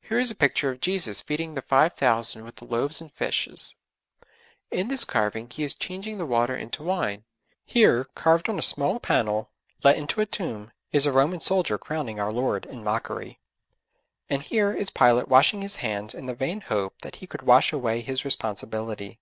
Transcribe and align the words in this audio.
Here 0.00 0.20
is 0.20 0.30
a 0.30 0.34
picture 0.36 0.70
of 0.70 0.78
Jesus 0.80 1.20
feeding 1.20 1.54
the 1.54 1.62
five 1.62 1.94
thousand 1.94 2.44
with 2.44 2.54
the 2.54 2.64
loaves 2.64 3.00
and 3.00 3.12
fishes; 3.12 3.74
in 4.70 4.86
this 4.86 5.04
carving 5.04 5.50
He 5.50 5.64
is 5.64 5.74
changing 5.74 6.18
the 6.18 6.24
water 6.24 6.54
into 6.54 6.84
wine; 6.84 7.24
here, 7.64 8.04
carved 8.14 8.48
on 8.48 8.60
a 8.60 8.62
small 8.62 9.00
panel, 9.00 9.50
let 9.82 9.96
into 9.96 10.20
a 10.20 10.26
tomb, 10.26 10.70
is 10.92 11.04
a 11.04 11.10
Roman 11.10 11.40
soldier 11.40 11.78
crowning 11.78 12.20
our 12.20 12.30
Lord 12.30 12.64
in 12.64 12.84
mockery; 12.84 13.40
and 14.30 14.40
here 14.40 14.72
is 14.72 14.88
Pilate 14.90 15.26
washing 15.26 15.62
his 15.62 15.74
hands 15.82 16.14
in 16.14 16.26
the 16.26 16.32
vain 16.36 16.60
hope 16.60 17.00
that 17.02 17.16
he 17.16 17.26
could 17.26 17.42
wash 17.42 17.72
away 17.72 18.02
his 18.02 18.24
responsibility. 18.24 19.18